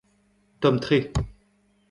[0.61, 0.99] tomm-tre